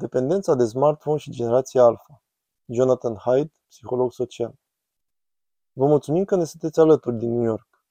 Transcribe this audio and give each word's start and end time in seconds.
Dependența 0.00 0.54
de 0.54 0.64
smartphone 0.64 1.18
și 1.18 1.30
generația 1.30 1.82
alfa. 1.82 2.22
Jonathan 2.66 3.16
Haidt, 3.16 3.52
psiholog 3.68 4.12
social. 4.12 4.54
Vă 5.72 5.86
mulțumim 5.86 6.24
că 6.24 6.36
ne 6.36 6.44
sunteți 6.44 6.80
alături 6.80 7.16
din 7.16 7.32
New 7.32 7.42
York. 7.42 7.84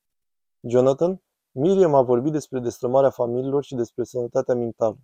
Jonathan, 0.62 1.22
Miriam 1.52 1.96
a 1.96 2.02
vorbit 2.02 2.32
despre 2.32 2.60
destrămarea 2.60 3.10
familiilor 3.10 3.64
și 3.64 3.76
despre 3.76 4.04
sănătatea 4.04 4.56
mentală. 4.56 4.98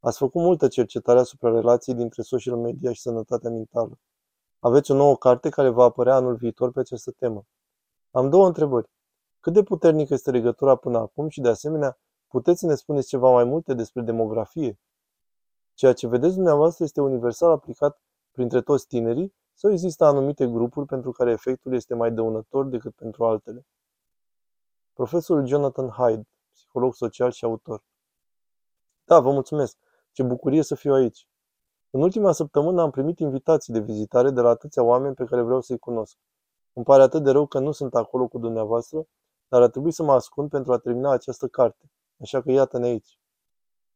Ați 0.00 0.18
făcut 0.18 0.42
multă 0.42 0.68
cercetare 0.68 1.18
asupra 1.18 1.50
relației 1.50 1.96
dintre 1.96 2.22
social 2.22 2.56
media 2.56 2.92
și 2.92 3.00
sănătatea 3.00 3.50
mentală. 3.50 3.98
Aveți 4.58 4.90
o 4.90 4.94
nouă 4.94 5.16
carte 5.16 5.48
care 5.48 5.68
va 5.68 5.84
apărea 5.84 6.14
anul 6.14 6.34
viitor 6.34 6.72
pe 6.72 6.80
această 6.80 7.10
temă. 7.10 7.44
Am 8.10 8.30
două 8.30 8.46
întrebări. 8.46 8.90
Cât 9.40 9.52
de 9.52 9.62
puternică 9.62 10.14
este 10.14 10.30
legătura 10.30 10.76
până 10.76 10.98
acum 10.98 11.28
și, 11.28 11.40
de 11.40 11.48
asemenea, 11.48 11.98
puteți 12.28 12.60
să 12.60 12.66
ne 12.66 12.74
spuneți 12.74 13.08
ceva 13.08 13.30
mai 13.30 13.44
multe 13.44 13.74
despre 13.74 14.02
demografie? 14.02 14.78
Ceea 15.74 15.92
ce 15.92 16.06
vedeți 16.06 16.34
dumneavoastră 16.34 16.84
este 16.84 17.00
universal 17.00 17.50
aplicat 17.50 18.00
printre 18.30 18.60
toți 18.60 18.86
tinerii 18.86 19.34
sau 19.54 19.70
există 19.72 20.04
anumite 20.04 20.46
grupuri 20.46 20.86
pentru 20.86 21.12
care 21.12 21.30
efectul 21.30 21.74
este 21.74 21.94
mai 21.94 22.12
dăunător 22.12 22.66
decât 22.66 22.94
pentru 22.94 23.24
altele? 23.24 23.66
Profesorul 24.92 25.46
Jonathan 25.46 25.88
Hyde, 25.88 26.28
psiholog 26.52 26.94
social 26.94 27.30
și 27.30 27.44
autor. 27.44 27.82
Da, 29.04 29.20
vă 29.20 29.32
mulțumesc. 29.32 29.76
Ce 30.12 30.22
bucurie 30.22 30.62
să 30.62 30.74
fiu 30.74 30.92
aici. 30.92 31.26
În 31.90 32.02
ultima 32.02 32.32
săptămână 32.32 32.82
am 32.82 32.90
primit 32.90 33.18
invitații 33.18 33.72
de 33.72 33.80
vizitare 33.80 34.30
de 34.30 34.40
la 34.40 34.48
atâția 34.48 34.82
oameni 34.82 35.14
pe 35.14 35.24
care 35.24 35.42
vreau 35.42 35.60
să-i 35.60 35.78
cunosc. 35.78 36.16
Îmi 36.72 36.84
pare 36.84 37.02
atât 37.02 37.22
de 37.22 37.30
rău 37.30 37.46
că 37.46 37.58
nu 37.58 37.72
sunt 37.72 37.94
acolo 37.94 38.26
cu 38.26 38.38
dumneavoastră, 38.38 39.06
dar 39.48 39.62
a 39.62 39.68
trebuit 39.68 39.94
să 39.94 40.02
mă 40.02 40.12
ascund 40.12 40.50
pentru 40.50 40.72
a 40.72 40.78
termina 40.78 41.10
această 41.10 41.46
carte. 41.48 41.90
Așa 42.20 42.42
că 42.42 42.50
iată-ne 42.50 42.86
aici. 42.86 43.18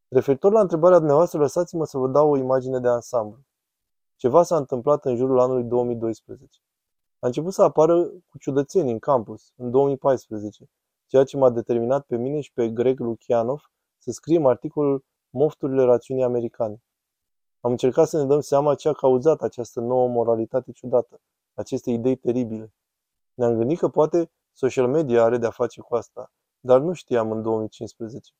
Referitor 0.08 0.52
la 0.52 0.60
întrebarea 0.60 0.98
dumneavoastră, 0.98 1.38
lăsați-mă 1.38 1.84
să 1.84 1.98
vă 1.98 2.08
dau 2.08 2.30
o 2.30 2.36
imagine 2.36 2.78
de 2.78 2.88
ansamblu. 2.88 3.38
Ceva 4.16 4.42
s-a 4.42 4.56
întâmplat 4.56 5.04
în 5.04 5.16
jurul 5.16 5.40
anului 5.40 5.64
2012. 5.64 6.60
A 7.18 7.26
început 7.26 7.52
să 7.52 7.62
apară 7.62 8.04
cu 8.04 8.38
ciudățenii 8.38 8.92
în 8.92 8.98
campus, 8.98 9.52
în 9.56 9.70
2014, 9.70 10.70
ceea 11.06 11.24
ce 11.24 11.36
m-a 11.36 11.50
determinat 11.50 12.04
pe 12.06 12.16
mine 12.16 12.40
și 12.40 12.52
pe 12.52 12.68
Greg 12.68 13.00
Lukianov 13.00 13.70
să 13.98 14.10
scriem 14.10 14.46
articolul 14.46 15.04
Mofturile 15.30 15.82
rațiunii 15.82 16.24
americane. 16.24 16.82
Am 17.60 17.70
încercat 17.70 18.08
să 18.08 18.18
ne 18.18 18.24
dăm 18.24 18.40
seama 18.40 18.74
ce 18.74 18.88
a 18.88 18.92
cauzat 18.92 19.42
această 19.42 19.80
nouă 19.80 20.08
moralitate 20.08 20.72
ciudată, 20.72 21.20
aceste 21.54 21.90
idei 21.90 22.16
teribile. 22.16 22.72
Ne-am 23.34 23.56
gândit 23.56 23.78
că 23.78 23.88
poate 23.88 24.30
social 24.52 24.88
media 24.88 25.24
are 25.24 25.38
de-a 25.38 25.50
face 25.50 25.80
cu 25.80 25.94
asta, 25.94 26.32
dar 26.60 26.80
nu 26.80 26.92
știam 26.92 27.30
în 27.30 27.42
2015. 27.42 28.32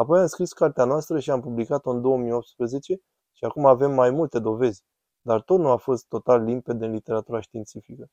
Apoi 0.00 0.20
am 0.20 0.26
scris 0.26 0.52
cartea 0.52 0.84
noastră 0.84 1.18
și 1.18 1.30
am 1.30 1.40
publicat-o 1.40 1.90
în 1.90 2.00
2018 2.00 3.00
și 3.32 3.44
acum 3.44 3.66
avem 3.66 3.94
mai 3.94 4.10
multe 4.10 4.38
dovezi, 4.38 4.84
dar 5.20 5.40
tot 5.40 5.58
nu 5.58 5.68
a 5.68 5.76
fost 5.76 6.06
total 6.08 6.42
limpede 6.42 6.84
în 6.84 6.92
literatura 6.92 7.40
științifică. 7.40 8.10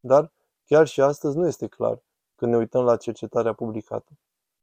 Dar 0.00 0.32
chiar 0.64 0.86
și 0.86 1.00
astăzi 1.00 1.36
nu 1.36 1.46
este 1.46 1.66
clar 1.66 2.02
când 2.34 2.50
ne 2.52 2.56
uităm 2.56 2.84
la 2.84 2.96
cercetarea 2.96 3.52
publicată. 3.52 4.12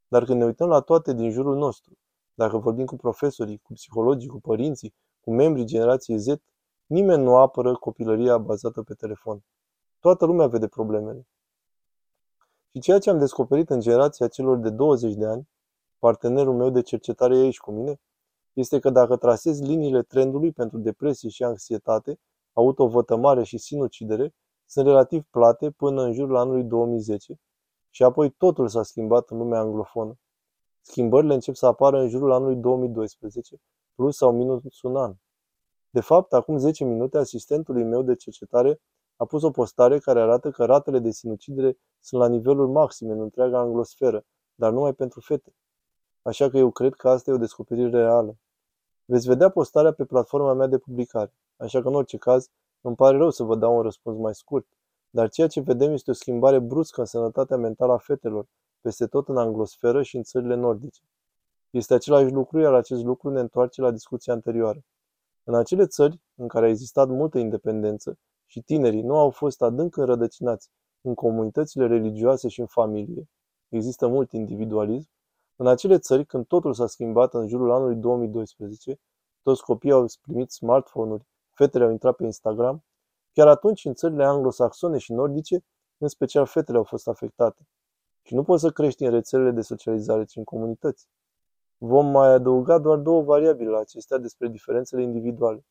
Dar 0.08 0.24
când 0.24 0.38
ne 0.38 0.44
uităm 0.44 0.68
la 0.68 0.80
toate 0.80 1.12
din 1.12 1.30
jurul 1.30 1.56
nostru, 1.56 1.98
dacă 2.34 2.58
vorbim 2.58 2.84
cu 2.84 2.96
profesorii, 2.96 3.58
cu 3.58 3.72
psihologii, 3.72 4.28
cu 4.28 4.40
părinții, 4.40 4.94
cu 5.20 5.32
membrii 5.32 5.64
generației 5.64 6.18
Z, 6.18 6.26
nimeni 6.86 7.22
nu 7.22 7.36
apără 7.36 7.76
copilăria 7.76 8.38
bazată 8.38 8.82
pe 8.82 8.94
telefon. 8.94 9.44
Toată 10.00 10.24
lumea 10.24 10.46
vede 10.46 10.68
problemele. 10.68 11.26
Și 12.72 12.80
ceea 12.80 12.98
ce 12.98 13.10
am 13.10 13.18
descoperit 13.18 13.70
în 13.70 13.80
generația 13.80 14.28
celor 14.28 14.56
de 14.56 14.70
20 14.70 15.14
de 15.14 15.26
ani 15.26 15.48
partenerul 15.98 16.54
meu 16.54 16.70
de 16.70 16.82
cercetare 16.82 17.36
e 17.36 17.40
aici 17.40 17.58
cu 17.58 17.70
mine, 17.70 18.00
este 18.52 18.78
că 18.78 18.90
dacă 18.90 19.16
trasezi 19.16 19.62
liniile 19.62 20.02
trendului 20.02 20.52
pentru 20.52 20.78
depresie 20.78 21.28
și 21.28 21.44
anxietate, 21.44 22.20
autovătămare 22.52 23.42
și 23.42 23.58
sinucidere, 23.58 24.34
sunt 24.66 24.86
relativ 24.86 25.24
plate 25.30 25.70
până 25.70 26.02
în 26.02 26.12
jurul 26.12 26.36
anului 26.36 26.64
2010 26.64 27.40
și 27.90 28.02
apoi 28.02 28.30
totul 28.30 28.68
s-a 28.68 28.82
schimbat 28.82 29.30
în 29.30 29.38
lumea 29.38 29.60
anglofonă. 29.60 30.18
Schimbările 30.80 31.34
încep 31.34 31.54
să 31.54 31.66
apară 31.66 32.00
în 32.00 32.08
jurul 32.08 32.32
anului 32.32 32.56
2012, 32.56 33.60
plus 33.94 34.16
sau 34.16 34.32
minus 34.32 34.82
un 34.82 34.96
an. 34.96 35.14
De 35.90 36.00
fapt, 36.00 36.32
acum 36.32 36.58
10 36.58 36.84
minute, 36.84 37.18
asistentului 37.18 37.84
meu 37.84 38.02
de 38.02 38.14
cercetare 38.14 38.80
a 39.16 39.24
pus 39.24 39.42
o 39.42 39.50
postare 39.50 39.98
care 39.98 40.20
arată 40.20 40.50
că 40.50 40.64
ratele 40.64 40.98
de 40.98 41.10
sinucidere 41.10 41.78
sunt 42.00 42.20
la 42.20 42.28
nivelul 42.28 42.68
maxim 42.68 43.10
în 43.10 43.20
întreaga 43.20 43.58
anglosferă, 43.58 44.24
dar 44.54 44.72
numai 44.72 44.92
pentru 44.92 45.20
fete. 45.20 45.54
Așa 46.28 46.50
că 46.50 46.56
eu 46.56 46.70
cred 46.70 46.94
că 46.94 47.08
asta 47.08 47.30
e 47.30 47.34
o 47.34 47.38
descoperire 47.38 47.90
reală. 47.90 48.36
Veți 49.04 49.26
vedea 49.26 49.48
postarea 49.48 49.92
pe 49.92 50.04
platforma 50.04 50.52
mea 50.52 50.66
de 50.66 50.78
publicare, 50.78 51.34
așa 51.56 51.82
că 51.82 51.88
în 51.88 51.94
orice 51.94 52.16
caz 52.16 52.50
îmi 52.80 52.96
pare 52.96 53.16
rău 53.16 53.30
să 53.30 53.42
vă 53.42 53.56
dau 53.56 53.76
un 53.76 53.82
răspuns 53.82 54.18
mai 54.18 54.34
scurt, 54.34 54.66
dar 55.10 55.28
ceea 55.28 55.46
ce 55.46 55.60
vedem 55.60 55.92
este 55.92 56.10
o 56.10 56.14
schimbare 56.14 56.58
bruscă 56.58 57.00
în 57.00 57.06
sănătatea 57.06 57.56
mentală 57.56 57.92
a 57.92 57.96
fetelor, 57.98 58.46
peste 58.80 59.06
tot 59.06 59.28
în 59.28 59.36
anglosferă 59.36 60.02
și 60.02 60.16
în 60.16 60.22
țările 60.22 60.54
nordice. 60.54 61.02
Este 61.70 61.94
același 61.94 62.32
lucru, 62.32 62.58
iar 62.58 62.74
acest 62.74 63.04
lucru 63.04 63.30
ne 63.30 63.40
întoarce 63.40 63.80
la 63.80 63.90
discuția 63.90 64.32
anterioară. 64.32 64.80
În 65.44 65.54
acele 65.54 65.86
țări 65.86 66.20
în 66.34 66.48
care 66.48 66.66
a 66.66 66.68
existat 66.68 67.08
multă 67.08 67.38
independență 67.38 68.18
și 68.46 68.60
tinerii 68.60 69.02
nu 69.02 69.18
au 69.18 69.30
fost 69.30 69.62
adânc 69.62 69.96
înrădăcinați 69.96 70.70
în 71.00 71.14
comunitățile 71.14 71.86
religioase 71.86 72.48
și 72.48 72.60
în 72.60 72.66
familie, 72.66 73.28
există 73.68 74.06
mult 74.06 74.32
individualism, 74.32 75.10
în 75.60 75.66
acele 75.66 75.98
țări, 75.98 76.26
când 76.26 76.46
totul 76.46 76.74
s-a 76.74 76.86
schimbat 76.86 77.34
în 77.34 77.48
jurul 77.48 77.70
anului 77.70 77.96
2012, 77.96 79.00
toți 79.42 79.62
copiii 79.62 79.92
au 79.92 80.06
primit 80.22 80.50
smartphone-uri, 80.50 81.26
fetele 81.52 81.84
au 81.84 81.90
intrat 81.90 82.16
pe 82.16 82.24
Instagram, 82.24 82.84
chiar 83.32 83.48
atunci 83.48 83.84
în 83.84 83.94
țările 83.94 84.24
anglosaxone 84.24 84.98
și 84.98 85.12
nordice, 85.12 85.64
în 85.98 86.08
special 86.08 86.46
fetele 86.46 86.78
au 86.78 86.84
fost 86.84 87.08
afectate. 87.08 87.68
Și 88.22 88.34
nu 88.34 88.42
poți 88.42 88.62
să 88.62 88.70
crești 88.70 89.04
în 89.04 89.10
rețelele 89.10 89.50
de 89.50 89.60
socializare, 89.60 90.24
ci 90.24 90.36
în 90.36 90.44
comunități. 90.44 91.08
Vom 91.78 92.06
mai 92.06 92.28
adăuga 92.28 92.78
doar 92.78 92.98
două 92.98 93.22
variabile 93.22 93.70
la 93.70 93.78
acestea 93.78 94.18
despre 94.18 94.48
diferențele 94.48 95.02
individuale. 95.02 95.64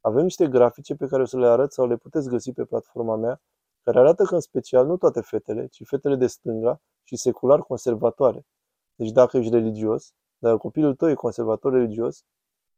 Avem 0.00 0.22
niște 0.22 0.48
grafice 0.48 0.94
pe 0.94 1.06
care 1.06 1.22
o 1.22 1.24
să 1.24 1.38
le 1.38 1.46
arăt 1.46 1.72
sau 1.72 1.86
le 1.86 1.96
puteți 1.96 2.28
găsi 2.28 2.52
pe 2.52 2.64
platforma 2.64 3.16
mea, 3.16 3.40
care 3.82 3.98
arată 3.98 4.24
că 4.24 4.34
în 4.34 4.40
special 4.40 4.86
nu 4.86 4.96
toate 4.96 5.20
fetele, 5.20 5.66
ci 5.66 5.82
fetele 5.84 6.16
de 6.16 6.26
stânga 6.26 6.80
și 7.02 7.16
secular 7.16 7.60
conservatoare, 7.62 8.46
deci 8.98 9.10
dacă 9.10 9.36
ești 9.36 9.50
religios, 9.50 10.12
dacă 10.38 10.56
copilul 10.56 10.94
tău 10.94 11.08
e 11.08 11.14
conservator 11.14 11.72
religios, 11.72 12.24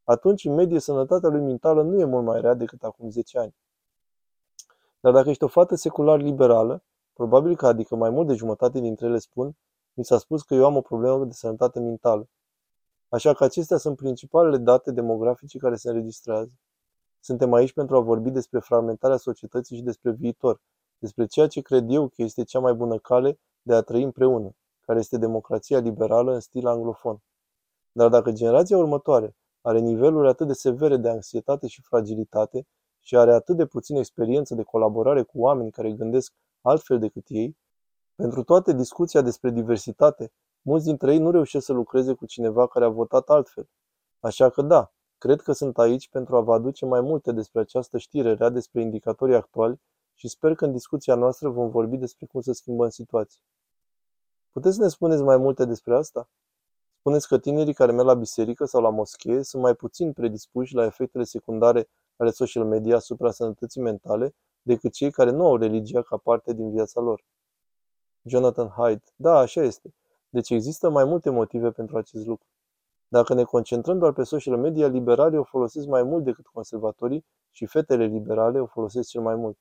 atunci, 0.04 0.44
în 0.44 0.54
medie, 0.54 0.78
sănătatea 0.78 1.28
lui 1.28 1.40
mentală 1.40 1.82
nu 1.82 2.00
e 2.00 2.04
mult 2.04 2.24
mai 2.24 2.40
rea 2.40 2.54
decât 2.54 2.82
acum 2.82 3.10
10 3.10 3.38
ani. 3.38 3.54
Dar 5.00 5.12
dacă 5.12 5.28
ești 5.28 5.44
o 5.44 5.46
fată 5.46 5.74
secular 5.74 6.20
liberală, 6.20 6.82
probabil 7.12 7.56
că 7.56 7.66
adică 7.66 7.96
mai 7.96 8.10
mult 8.10 8.26
de 8.26 8.34
jumătate 8.34 8.80
dintre 8.80 9.06
ele 9.06 9.18
spun, 9.18 9.56
mi 9.92 10.04
s-a 10.04 10.18
spus 10.18 10.42
că 10.42 10.54
eu 10.54 10.64
am 10.64 10.76
o 10.76 10.80
problemă 10.80 11.24
de 11.24 11.32
sănătate 11.32 11.80
mentală. 11.80 12.28
Așa 13.08 13.32
că 13.32 13.44
acestea 13.44 13.76
sunt 13.76 13.96
principalele 13.96 14.56
date 14.56 14.90
demografice 14.90 15.58
care 15.58 15.76
se 15.76 15.88
înregistrează. 15.88 16.52
Suntem 17.20 17.52
aici 17.52 17.72
pentru 17.72 17.96
a 17.96 18.00
vorbi 18.00 18.30
despre 18.30 18.58
fragmentarea 18.58 19.16
societății 19.16 19.76
și 19.76 19.82
despre 19.82 20.10
viitor, 20.10 20.60
despre 20.98 21.26
ceea 21.26 21.46
ce 21.46 21.60
cred 21.60 21.90
eu 21.90 22.08
că 22.08 22.22
este 22.22 22.44
cea 22.44 22.58
mai 22.58 22.74
bună 22.74 22.98
cale 22.98 23.38
de 23.62 23.74
a 23.74 23.80
trăi 23.80 24.02
împreună, 24.02 24.54
care 24.80 24.98
este 24.98 25.18
democrația 25.18 25.78
liberală 25.78 26.32
în 26.32 26.40
stil 26.40 26.66
anglofon. 26.66 27.22
Dar 27.92 28.08
dacă 28.08 28.32
generația 28.32 28.76
următoare 28.76 29.36
are 29.60 29.78
niveluri 29.78 30.28
atât 30.28 30.46
de 30.46 30.52
severe 30.52 30.96
de 30.96 31.08
anxietate 31.08 31.66
și 31.66 31.82
fragilitate 31.82 32.66
și 33.00 33.16
are 33.16 33.32
atât 33.32 33.56
de 33.56 33.66
puțină 33.66 33.98
experiență 33.98 34.54
de 34.54 34.62
colaborare 34.62 35.22
cu 35.22 35.40
oameni 35.40 35.70
care 35.70 35.92
gândesc 35.92 36.32
altfel 36.60 36.98
decât 36.98 37.24
ei, 37.28 37.56
pentru 38.14 38.42
toate 38.44 38.72
discuția 38.72 39.20
despre 39.20 39.50
diversitate, 39.50 40.32
mulți 40.62 40.84
dintre 40.84 41.12
ei 41.12 41.18
nu 41.18 41.30
reușesc 41.30 41.64
să 41.64 41.72
lucreze 41.72 42.12
cu 42.12 42.26
cineva 42.26 42.66
care 42.66 42.84
a 42.84 42.88
votat 42.88 43.28
altfel. 43.28 43.68
Așa 44.20 44.50
că 44.50 44.62
da, 44.62 44.92
cred 45.18 45.40
că 45.40 45.52
sunt 45.52 45.78
aici 45.78 46.08
pentru 46.08 46.36
a 46.36 46.40
vă 46.40 46.54
aduce 46.54 46.84
mai 46.84 47.00
multe 47.00 47.32
despre 47.32 47.60
această 47.60 47.98
știre 47.98 48.34
rea 48.34 48.48
despre 48.48 48.80
indicatorii 48.80 49.34
actuali 49.34 49.80
și 50.14 50.28
sper 50.28 50.54
că 50.54 50.64
în 50.64 50.72
discuția 50.72 51.14
noastră 51.14 51.48
vom 51.48 51.70
vorbi 51.70 51.96
despre 51.96 52.26
cum 52.26 52.40
să 52.40 52.52
schimbăm 52.52 52.88
situația. 52.88 53.40
Puteți 54.52 54.76
să 54.76 54.82
ne 54.82 54.88
spuneți 54.88 55.22
mai 55.22 55.36
multe 55.36 55.64
despre 55.64 55.96
asta? 55.96 56.28
Spuneți 56.98 57.28
că 57.28 57.38
tinerii 57.38 57.74
care 57.74 57.92
merg 57.92 58.06
la 58.06 58.14
biserică 58.14 58.64
sau 58.64 58.82
la 58.82 58.90
moschee 58.90 59.42
sunt 59.42 59.62
mai 59.62 59.74
puțin 59.74 60.12
predispuși 60.12 60.74
la 60.74 60.84
efectele 60.84 61.24
secundare 61.24 61.88
ale 62.16 62.30
social 62.30 62.64
media 62.64 62.96
asupra 62.96 63.30
sănătății 63.30 63.80
mentale 63.80 64.34
decât 64.62 64.92
cei 64.92 65.10
care 65.10 65.30
nu 65.30 65.46
au 65.46 65.56
religia 65.56 66.02
ca 66.02 66.16
parte 66.16 66.52
din 66.52 66.70
viața 66.70 67.00
lor. 67.00 67.24
Jonathan 68.22 68.68
Hyde. 68.68 69.04
Da, 69.16 69.38
așa 69.38 69.62
este. 69.62 69.94
Deci 70.28 70.50
există 70.50 70.90
mai 70.90 71.04
multe 71.04 71.30
motive 71.30 71.70
pentru 71.70 71.96
acest 71.96 72.26
lucru. 72.26 72.46
Dacă 73.08 73.34
ne 73.34 73.42
concentrăm 73.42 73.98
doar 73.98 74.12
pe 74.12 74.22
social 74.22 74.56
media, 74.56 74.86
liberalii 74.86 75.38
o 75.38 75.44
folosesc 75.44 75.86
mai 75.86 76.02
mult 76.02 76.24
decât 76.24 76.46
conservatorii 76.46 77.24
și 77.50 77.66
fetele 77.66 78.04
liberale 78.04 78.60
o 78.60 78.66
folosesc 78.66 79.08
cel 79.08 79.22
mai 79.22 79.34
mult. 79.34 79.58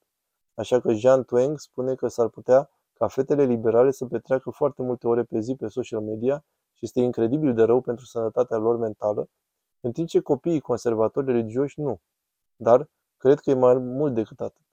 Așa 0.53 0.79
că 0.79 0.93
Jean 0.93 1.23
Tweng 1.23 1.59
spune 1.59 1.95
că 1.95 2.07
s-ar 2.07 2.27
putea 2.27 2.69
ca 2.99 3.07
fetele 3.07 3.43
liberale 3.43 3.91
să 3.91 4.05
petreacă 4.05 4.49
foarte 4.49 4.81
multe 4.81 5.07
ore 5.07 5.23
pe 5.23 5.39
zi 5.39 5.55
pe 5.55 5.67
social 5.67 6.01
media 6.01 6.43
și 6.73 6.85
este 6.85 6.99
incredibil 6.99 7.53
de 7.53 7.63
rău 7.63 7.81
pentru 7.81 8.05
sănătatea 8.05 8.57
lor 8.57 8.77
mentală, 8.77 9.29
În 9.79 9.91
timp 9.91 10.07
ce 10.07 10.19
copiii 10.19 10.59
conservatori 10.59 11.25
religioși 11.25 11.79
nu. 11.79 11.99
Dar 12.55 12.89
cred 13.17 13.39
că 13.39 13.49
e 13.49 13.53
mai 13.53 13.77
mult 13.77 14.13
decât 14.13 14.41
atât. 14.41 14.65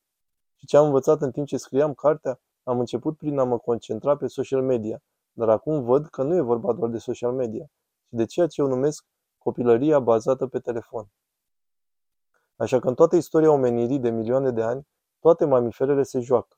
Și 0.55 0.67
ce 0.67 0.77
am 0.77 0.85
învățat 0.85 1.23
în 1.23 1.31
timp 1.31 1.47
ce 1.47 1.57
scriam 1.57 1.95
cartea, 1.95 2.41
am 2.63 2.79
început 2.79 3.17
prin 3.17 3.39
a 3.39 3.45
mă 3.45 3.59
concentra 3.59 4.17
pe 4.17 4.27
social 4.27 4.63
media, 4.63 5.03
dar 5.33 5.49
acum 5.49 5.83
văd 5.83 6.07
că 6.07 6.23
nu 6.23 6.35
e 6.35 6.41
vorba 6.41 6.73
doar 6.73 6.91
de 6.91 6.99
social 6.99 7.33
media, 7.33 7.65
ci 8.09 8.13
de 8.13 8.25
ceea 8.25 8.47
ce 8.47 8.61
eu 8.61 8.67
numesc 8.67 9.05
copilăria 9.39 9.99
bazată 10.01 10.47
pe 10.47 10.59
telefon. 10.59 11.07
Așa 12.57 12.79
că 12.79 12.89
în 12.89 12.95
toată 12.95 13.17
istoria 13.17 13.51
omenirii 13.51 13.99
de 13.99 14.11
milioane 14.11 14.51
de 14.51 14.63
ani, 14.63 14.87
toate 15.19 15.45
mamiferele 15.45 16.03
se 16.03 16.21
joacă. 16.21 16.56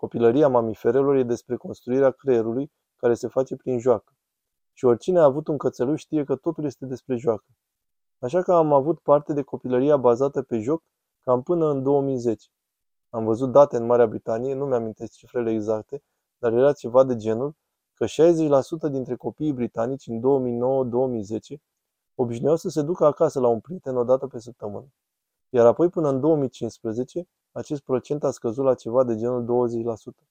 Copilăria 0.00 0.48
mamiferelor 0.48 1.16
e 1.16 1.22
despre 1.22 1.56
construirea 1.56 2.10
creierului 2.10 2.72
care 2.96 3.14
se 3.14 3.28
face 3.28 3.56
prin 3.56 3.78
joacă. 3.78 4.12
Și 4.72 4.84
oricine 4.84 5.18
a 5.18 5.24
avut 5.24 5.48
un 5.48 5.56
cățeluș 5.58 6.00
știe 6.00 6.24
că 6.24 6.36
totul 6.36 6.64
este 6.64 6.86
despre 6.86 7.16
joacă. 7.16 7.44
Așa 8.18 8.42
că 8.42 8.52
am 8.52 8.72
avut 8.72 8.98
parte 8.98 9.32
de 9.32 9.42
copilăria 9.42 9.96
bazată 9.96 10.42
pe 10.42 10.58
joc 10.58 10.82
cam 11.20 11.42
până 11.42 11.70
în 11.70 11.82
2010. 11.82 12.48
Am 13.10 13.24
văzut 13.24 13.52
date 13.52 13.76
în 13.76 13.86
Marea 13.86 14.06
Britanie, 14.06 14.54
nu 14.54 14.66
mi-am 14.66 14.92
cifrele 15.10 15.50
exacte, 15.50 16.02
dar 16.38 16.52
era 16.52 16.72
ceva 16.72 17.04
de 17.04 17.16
genul 17.16 17.54
că 17.94 18.06
60% 18.06 18.90
dintre 18.90 19.16
copiii 19.16 19.52
britanici 19.52 20.06
în 20.06 20.20
2009-2010 21.54 21.56
obișnuiau 22.14 22.56
să 22.56 22.68
se 22.68 22.82
ducă 22.82 23.04
acasă 23.04 23.40
la 23.40 23.48
un 23.48 23.60
prieten 23.60 23.96
o 23.96 24.04
dată 24.04 24.26
pe 24.26 24.38
săptămână. 24.38 24.92
Iar 25.48 25.66
apoi 25.66 25.88
până 25.88 26.08
în 26.08 26.20
2015, 26.20 27.28
acest 27.52 27.82
procent 27.82 28.24
a 28.24 28.30
scăzut 28.30 28.64
la 28.64 28.74
ceva 28.74 29.04
de 29.04 29.16
genul 29.16 29.68
20%. 30.14 30.26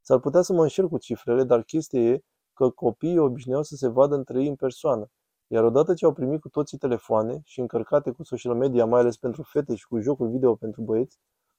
S-ar 0.00 0.18
putea 0.18 0.42
să 0.42 0.52
mă 0.52 0.62
înșel 0.62 0.88
cu 0.88 0.98
cifrele, 0.98 1.44
dar 1.44 1.62
chestia 1.62 2.00
e 2.00 2.24
că 2.52 2.70
copiii 2.70 3.18
obișnuiau 3.18 3.62
să 3.62 3.74
se 3.76 3.88
vadă 3.88 4.14
între 4.14 4.40
ei 4.40 4.48
în 4.48 4.54
persoană, 4.54 5.10
iar 5.46 5.64
odată 5.64 5.94
ce 5.94 6.04
au 6.04 6.12
primit 6.12 6.40
cu 6.40 6.48
toții 6.48 6.78
telefoane 6.78 7.40
și 7.44 7.60
încărcate 7.60 8.10
cu 8.10 8.22
social 8.22 8.54
media, 8.54 8.86
mai 8.86 9.00
ales 9.00 9.16
pentru 9.16 9.42
fete 9.42 9.74
și 9.74 9.86
cu 9.86 10.00
jocuri 10.00 10.30
video 10.30 10.54
pentru 10.54 10.82
băieți, 10.82 11.18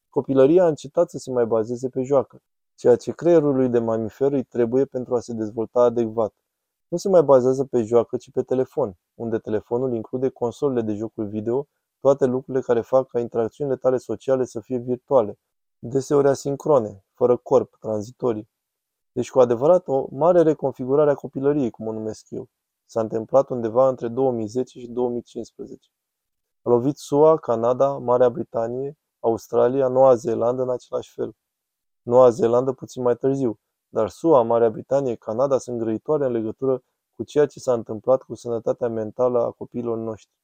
copilăria 0.10 0.64
a 0.64 0.68
încetat 0.68 1.10
să 1.10 1.18
se 1.18 1.32
mai 1.32 1.46
bazeze 1.46 1.90
pe 1.90 2.04
joacă, 2.04 2.42
ceea 2.76 2.96
ce 2.96 3.12
creierului 3.12 3.70
de 3.70 3.80
mamifer 3.80 4.32
îi 4.32 4.44
trebuie 4.44 4.86
pentru 4.86 5.16
a 5.16 5.20
se 5.20 5.34
dezvolta 5.34 5.82
adecvat. 5.82 6.34
Nu 6.88 6.98
se 6.98 7.10
mai 7.10 7.24
bazează 7.24 7.66
pe 7.66 7.84
joacă, 7.84 8.18
ci 8.18 8.32
pe 8.32 8.42
telefon, 8.42 8.98
unde 9.14 9.38
telefonul 9.38 9.94
include 9.94 10.30
consolele 10.30 10.82
de 10.82 10.94
jocuri 10.94 11.28
video, 11.28 11.68
toate 12.00 12.26
lucrurile 12.26 12.64
care 12.64 12.82
fac 12.82 13.08
ca 13.08 13.20
interacțiunile 13.20 13.76
tale 13.76 13.98
sociale 13.98 14.46
să 14.46 14.60
fie 14.60 14.78
virtuale, 14.78 15.40
deseori 15.80 16.28
asincrone, 16.28 17.06
fără 17.14 17.38
corp, 17.38 17.78
tranzitorii. 17.80 18.50
Deci 19.12 19.30
cu 19.30 19.40
adevărat 19.40 19.88
o 19.88 20.08
mare 20.12 20.42
reconfigurare 20.42 21.12
a 21.12 21.16
copilăriei, 21.16 21.70
cum 21.70 21.88
o 21.88 21.92
numesc 21.92 22.26
eu. 22.30 22.50
S-a 22.86 23.02
întâmplat 23.02 23.50
undeva 23.50 23.88
între 23.88 24.08
2010 24.08 24.80
și 24.80 24.88
2015. 24.88 25.90
A 26.62 26.70
lovit 26.70 26.98
SUA, 26.98 27.38
Canada, 27.38 27.98
Marea 27.98 28.30
Britanie, 28.30 28.98
Australia, 29.20 29.88
Noua 29.88 30.16
Zeelandă 30.16 30.62
în 30.62 30.70
același 30.70 31.14
fel. 31.14 31.36
Noua 32.02 32.30
Zeelandă 32.30 32.72
puțin 32.72 33.04
mai 33.04 33.16
târziu, 33.16 33.60
dar 33.90 34.10
SUA, 34.10 34.42
Marea 34.42 34.70
Britanie, 34.70 35.16
Canada 35.16 35.58
sunt 35.58 35.80
grăitoare 35.80 36.26
în 36.26 36.32
legătură 36.32 36.84
cu 37.16 37.24
ceea 37.24 37.46
ce 37.46 37.60
s-a 37.60 37.74
întâmplat 37.74 38.22
cu 38.22 38.36
sănătatea 38.36 38.88
mentală 38.88 39.44
a 39.44 39.52
copiilor 39.52 39.98
noștri. 39.98 40.36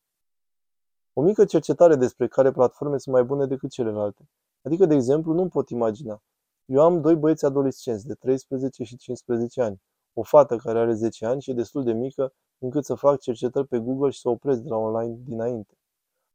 O 1.13 1.21
mică 1.21 1.45
cercetare 1.45 1.95
despre 1.95 2.27
care 2.27 2.51
platforme 2.51 2.97
sunt 2.97 3.15
mai 3.15 3.23
bune 3.23 3.45
decât 3.45 3.71
celelalte. 3.71 4.29
Adică, 4.61 4.85
de 4.85 4.93
exemplu, 4.93 5.33
nu 5.33 5.47
pot 5.47 5.69
imagina. 5.69 6.21
Eu 6.65 6.81
am 6.81 7.01
doi 7.01 7.15
băieți 7.15 7.45
adolescenți 7.45 8.07
de 8.07 8.13
13 8.13 8.83
și 8.83 8.97
15 8.97 9.61
ani. 9.61 9.81
O 10.13 10.23
fată 10.23 10.55
care 10.57 10.79
are 10.79 10.93
10 10.93 11.25
ani 11.25 11.41
și 11.41 11.49
e 11.49 11.53
destul 11.53 11.83
de 11.83 11.93
mică 11.93 12.33
încât 12.57 12.85
să 12.85 12.95
fac 12.95 13.19
cercetări 13.19 13.67
pe 13.67 13.79
Google 13.79 14.09
și 14.09 14.19
să 14.19 14.29
opresc 14.29 14.59
de 14.61 14.69
la 14.69 14.75
online 14.75 15.17
dinainte. 15.23 15.77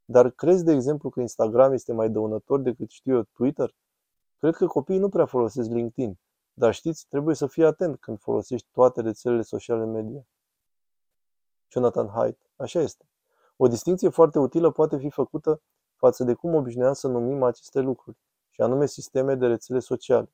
Dar 0.05 0.31
crezi, 0.31 0.65
de 0.65 0.73
exemplu, 0.73 1.11
că 1.11 1.21
Instagram 1.21 1.73
este 1.73 1.93
mai 1.93 2.11
dăunător 2.11 2.61
decât 2.61 2.91
știu 2.91 3.15
eu 3.15 3.23
Twitter? 3.23 3.75
Cred 4.39 4.55
că 4.55 4.67
copiii 4.67 4.99
nu 4.99 5.09
prea 5.09 5.27
folosesc 5.27 5.71
LinkedIn, 5.71 6.19
dar 6.53 6.75
știți, 6.75 7.07
trebuie 7.09 7.35
să 7.35 7.47
fii 7.47 7.65
atent 7.65 7.99
când 8.01 8.19
folosești 8.19 8.69
toate 8.73 9.01
rețelele 9.01 9.43
sociale 9.43 9.85
media. 9.85 10.27
Jonathan 11.69 12.09
Haidt. 12.09 12.41
Așa 12.57 12.81
este. 12.81 13.09
O 13.61 13.67
distinție 13.67 14.09
foarte 14.09 14.39
utilă 14.39 14.71
poate 14.71 14.99
fi 14.99 15.11
făcută 15.11 15.61
față 15.97 16.25
de 16.25 16.35
cum 16.35 16.55
obișnuiam 16.55 16.93
să 16.93 17.09
numim 17.09 17.43
aceste 17.43 17.81
lucruri, 17.81 18.17
și 18.51 18.61
anume 18.61 18.87
sisteme 18.87 19.35
de 19.35 19.47
rețele 19.47 19.79
sociale. 19.79 20.33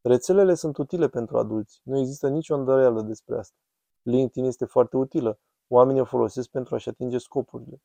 Rețelele 0.00 0.54
sunt 0.54 0.76
utile 0.76 1.08
pentru 1.08 1.38
adulți, 1.38 1.80
nu 1.82 1.98
există 1.98 2.28
nicio 2.28 2.54
îndoială 2.54 3.02
despre 3.02 3.38
asta. 3.38 3.56
LinkedIn 4.02 4.44
este 4.44 4.64
foarte 4.64 4.96
utilă, 4.96 5.38
oamenii 5.68 6.00
o 6.00 6.04
folosesc 6.04 6.48
pentru 6.48 6.74
a-și 6.74 6.88
atinge 6.88 7.18
scopurile. 7.18 7.82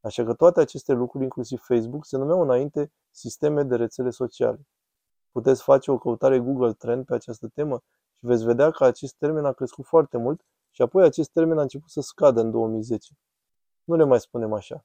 Așa 0.00 0.24
că 0.24 0.34
toate 0.34 0.60
aceste 0.60 0.92
lucruri, 0.92 1.24
inclusiv 1.24 1.60
Facebook, 1.60 2.04
se 2.04 2.16
numeau 2.16 2.40
înainte 2.40 2.92
sisteme 3.10 3.62
de 3.62 3.76
rețele 3.76 4.10
sociale. 4.10 4.66
Puteți 5.32 5.62
face 5.62 5.90
o 5.90 5.98
căutare 5.98 6.38
Google 6.38 6.72
Trend 6.72 7.04
pe 7.04 7.14
această 7.14 7.48
temă 7.48 7.82
și 8.12 8.26
veți 8.26 8.44
vedea 8.44 8.70
că 8.70 8.84
acest 8.84 9.14
termen 9.14 9.44
a 9.44 9.52
crescut 9.52 9.84
foarte 9.84 10.16
mult 10.16 10.44
și 10.70 10.82
apoi 10.82 11.04
acest 11.04 11.30
termen 11.30 11.58
a 11.58 11.62
început 11.62 11.90
să 11.90 12.00
scadă 12.00 12.40
în 12.40 12.50
2010. 12.50 13.14
Nu 13.86 13.96
le 13.96 14.04
mai 14.04 14.20
spunem 14.20 14.52
așa. 14.52 14.84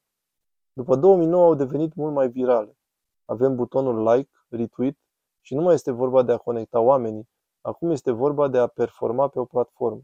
După 0.73 0.95
2009 0.95 1.45
au 1.45 1.55
devenit 1.55 1.93
mult 1.95 2.13
mai 2.13 2.29
virale. 2.29 2.77
Avem 3.25 3.55
butonul 3.55 4.11
like, 4.11 4.31
retweet 4.49 4.97
și 5.39 5.55
nu 5.55 5.61
mai 5.61 5.73
este 5.73 5.91
vorba 5.91 6.23
de 6.23 6.31
a 6.31 6.37
conecta 6.37 6.79
oamenii, 6.79 7.29
acum 7.61 7.89
este 7.89 8.11
vorba 8.11 8.47
de 8.47 8.57
a 8.57 8.67
performa 8.67 9.27
pe 9.27 9.39
o 9.39 9.45
platformă. 9.45 10.01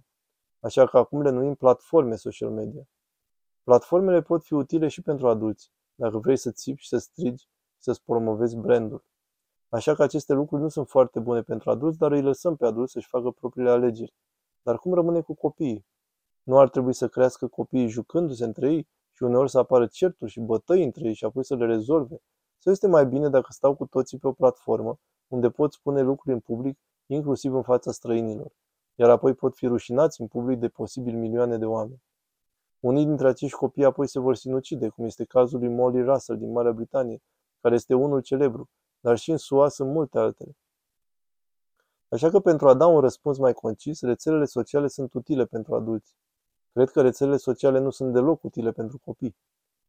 Așa 0.59 0.85
că 0.87 0.97
acum 0.97 1.21
le 1.21 1.29
numim 1.29 1.55
platforme 1.55 2.15
social 2.15 2.49
media. 2.49 2.87
Platformele 3.63 4.21
pot 4.21 4.43
fi 4.43 4.53
utile 4.53 4.87
și 4.87 5.01
pentru 5.01 5.27
adulți, 5.27 5.71
dacă 5.95 6.17
vrei 6.17 6.37
să 6.37 6.51
țipi 6.51 6.81
și 6.81 6.87
să 6.87 6.97
strigi 6.97 7.43
și 7.43 7.83
să-ți 7.83 8.03
promovezi 8.03 8.55
brandul. 8.55 9.03
Așa 9.69 9.93
că 9.93 10.03
aceste 10.03 10.33
lucruri 10.33 10.61
nu 10.61 10.69
sunt 10.69 10.87
foarte 10.87 11.19
bune 11.19 11.41
pentru 11.41 11.69
adulți, 11.69 11.97
dar 11.97 12.11
îi 12.11 12.21
lăsăm 12.21 12.55
pe 12.55 12.65
adulți 12.65 12.91
să-și 12.91 13.07
facă 13.07 13.31
propriile 13.31 13.69
alegeri. 13.69 14.13
Dar 14.61 14.77
cum 14.77 14.93
rămâne 14.93 15.21
cu 15.21 15.33
copiii? 15.33 15.85
Nu 16.47 16.59
ar 16.59 16.69
trebui 16.69 16.93
să 16.93 17.07
crească 17.07 17.47
copiii 17.47 17.87
jucându-se 17.87 18.43
între 18.43 18.71
ei 18.71 18.87
și 19.11 19.23
uneori 19.23 19.49
să 19.49 19.57
apară 19.57 19.87
certuri 19.87 20.31
și 20.31 20.39
bătăi 20.39 20.83
între 20.83 21.07
ei 21.07 21.13
și 21.13 21.25
apoi 21.25 21.45
să 21.45 21.55
le 21.55 21.65
rezolve? 21.65 22.21
Sau 22.57 22.71
este 22.71 22.87
mai 22.87 23.05
bine 23.05 23.29
dacă 23.29 23.47
stau 23.49 23.75
cu 23.75 23.85
toții 23.85 24.17
pe 24.17 24.27
o 24.27 24.31
platformă 24.31 24.99
unde 25.27 25.49
pot 25.49 25.73
spune 25.73 26.01
lucruri 26.01 26.33
în 26.33 26.39
public, 26.39 26.79
inclusiv 27.05 27.53
în 27.53 27.61
fața 27.61 27.91
străinilor, 27.91 28.51
iar 28.95 29.09
apoi 29.09 29.33
pot 29.33 29.55
fi 29.55 29.67
rușinați 29.67 30.21
în 30.21 30.27
public 30.27 30.59
de 30.59 30.67
posibil 30.67 31.17
milioane 31.17 31.57
de 31.57 31.65
oameni? 31.65 32.01
Unii 32.79 33.05
dintre 33.05 33.27
acești 33.27 33.57
copii 33.57 33.85
apoi 33.85 34.07
se 34.07 34.19
vor 34.19 34.35
sinucide, 34.35 34.87
cum 34.87 35.05
este 35.05 35.25
cazul 35.25 35.59
lui 35.59 35.69
Molly 35.69 36.03
Russell 36.03 36.39
din 36.39 36.51
Marea 36.51 36.71
Britanie, 36.71 37.21
care 37.61 37.75
este 37.75 37.93
unul 37.93 38.21
celebru, 38.21 38.69
dar 38.99 39.17
și 39.17 39.31
în 39.31 39.37
SUA 39.37 39.67
sunt 39.67 39.91
multe 39.91 40.19
altele. 40.19 40.57
Așa 42.09 42.29
că 42.29 42.39
pentru 42.39 42.67
a 42.67 42.73
da 42.73 42.87
un 42.87 42.99
răspuns 42.99 43.37
mai 43.37 43.53
concis, 43.53 44.01
rețelele 44.01 44.45
sociale 44.45 44.87
sunt 44.87 45.13
utile 45.13 45.45
pentru 45.45 45.75
adulți. 45.75 46.15
Cred 46.77 46.89
că 46.89 47.01
rețelele 47.01 47.37
sociale 47.37 47.79
nu 47.79 47.89
sunt 47.89 48.13
deloc 48.13 48.43
utile 48.43 48.71
pentru 48.71 48.99
copii. 49.05 49.35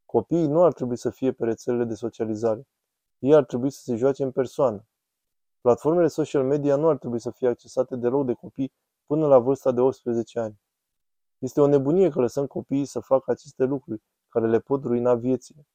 Copiii 0.05 0.47
nu 0.47 0.63
ar 0.63 0.73
trebui 0.73 0.97
să 0.97 1.11
fie 1.11 1.33
pe 1.33 1.45
rețelele 1.45 1.85
de 1.85 1.95
socializare. 1.95 2.67
Ei 3.19 3.35
ar 3.35 3.45
trebui 3.45 3.71
să 3.71 3.81
se 3.83 3.97
joace 3.97 4.23
în 4.23 4.31
persoană. 4.31 4.87
Platformele 5.61 6.09
social 6.09 6.45
media 6.45 6.77
nu 6.77 6.89
ar 6.89 6.97
trebui 6.97 7.19
să 7.19 7.31
fie 7.31 7.49
accesate 7.49 7.97
deloc 7.97 8.27
de 8.27 8.33
copii 8.33 8.73
până 9.07 9.27
la 9.27 9.39
vârsta 9.39 9.73
de 9.73 9.81
18 9.81 10.39
ani. 10.39 10.61
Este 11.39 11.61
o 11.61 11.67
nebunie 11.67 12.11
că 12.11 12.21
lăsăm 12.21 12.47
copiii 12.47 12.85
să 12.85 13.01
facă 13.01 13.31
aceste 13.31 13.65
lucruri 13.65 14.03
care 14.29 14.49
le 14.49 14.59
pot 14.59 14.85
ruina 14.85 15.15
viețile. 15.15 15.67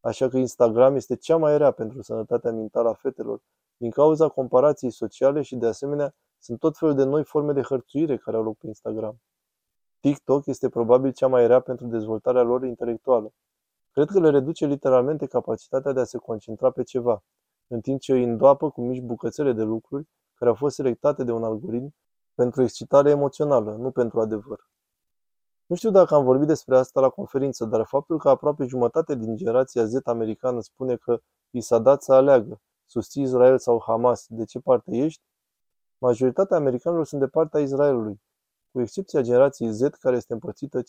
Așa 0.00 0.28
că 0.28 0.36
Instagram 0.36 0.94
este 0.94 1.16
cea 1.16 1.36
mai 1.36 1.58
rea 1.58 1.70
pentru 1.70 2.02
sănătatea 2.02 2.52
mentală 2.52 2.88
a 2.88 2.94
fetelor, 2.94 3.42
din 3.76 3.90
cauza 3.90 4.28
comparației 4.28 4.90
sociale 4.90 5.42
și 5.42 5.56
de 5.56 5.66
asemenea 5.66 6.14
sunt 6.38 6.58
tot 6.58 6.76
felul 6.76 6.94
de 6.94 7.04
noi 7.04 7.24
forme 7.24 7.52
de 7.52 7.62
hărțuire 7.62 8.16
care 8.16 8.36
au 8.36 8.42
loc 8.42 8.58
pe 8.58 8.66
Instagram. 8.66 9.20
TikTok 10.04 10.46
este 10.46 10.68
probabil 10.68 11.12
cea 11.12 11.26
mai 11.26 11.46
rea 11.46 11.60
pentru 11.60 11.86
dezvoltarea 11.86 12.42
lor 12.42 12.64
intelectuală. 12.64 13.32
Cred 13.92 14.08
că 14.08 14.20
le 14.20 14.30
reduce 14.30 14.66
literalmente 14.66 15.26
capacitatea 15.26 15.92
de 15.92 16.00
a 16.00 16.04
se 16.04 16.18
concentra 16.18 16.70
pe 16.70 16.82
ceva, 16.82 17.22
în 17.66 17.80
timp 17.80 18.00
ce 18.00 18.12
îi 18.12 18.22
îndoapă 18.22 18.70
cu 18.70 18.80
mici 18.80 19.00
bucățele 19.00 19.52
de 19.52 19.62
lucruri 19.62 20.08
care 20.34 20.50
au 20.50 20.56
fost 20.56 20.74
selectate 20.74 21.24
de 21.24 21.32
un 21.32 21.44
algoritm 21.44 21.94
pentru 22.34 22.62
excitare 22.62 23.10
emoțională, 23.10 23.76
nu 23.80 23.90
pentru 23.90 24.20
adevăr. 24.20 24.68
Nu 25.66 25.76
știu 25.76 25.90
dacă 25.90 26.14
am 26.14 26.24
vorbit 26.24 26.46
despre 26.46 26.76
asta 26.76 27.00
la 27.00 27.08
conferință, 27.08 27.64
dar 27.64 27.84
faptul 27.84 28.18
că 28.18 28.28
aproape 28.28 28.64
jumătate 28.64 29.14
din 29.14 29.36
generația 29.36 29.84
Z 29.84 29.94
americană 30.04 30.60
spune 30.60 30.96
că 30.96 31.20
i 31.50 31.60
s-a 31.60 31.78
dat 31.78 32.02
să 32.02 32.12
aleagă, 32.12 32.60
susții 32.86 33.22
Israel 33.22 33.58
sau 33.58 33.82
Hamas, 33.86 34.26
de 34.28 34.44
ce 34.44 34.60
parte 34.60 34.96
ești? 34.96 35.22
Majoritatea 35.98 36.56
americanilor 36.56 37.04
sunt 37.06 37.20
de 37.20 37.26
partea 37.26 37.60
Israelului, 37.60 38.20
cu 38.74 38.80
excepția 38.80 39.20
generației 39.20 39.72
Z 39.72 39.80
care 39.80 40.16
este 40.16 40.32
împărțită 40.32 40.82
50-50. 40.82 40.84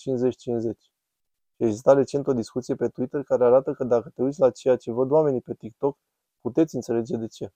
Exista 1.55 1.93
recent 1.93 2.27
o 2.27 2.33
discuție 2.33 2.75
pe 2.75 2.87
Twitter 2.87 3.23
care 3.23 3.45
arată 3.45 3.73
că 3.73 3.83
dacă 3.83 4.09
te 4.09 4.21
uiți 4.21 4.39
la 4.39 4.49
ceea 4.49 4.75
ce 4.75 4.91
văd 4.91 5.11
oamenii 5.11 5.41
pe 5.41 5.53
TikTok, 5.53 5.97
puteți 6.41 6.75
înțelege 6.75 7.17
de 7.17 7.27
ce. 7.27 7.51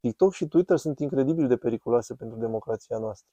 TikTok 0.00 0.32
și 0.32 0.46
Twitter 0.46 0.76
sunt 0.76 0.98
incredibil 0.98 1.48
de 1.48 1.56
periculoase 1.56 2.14
pentru 2.14 2.38
democrația 2.38 2.98
noastră. 2.98 3.28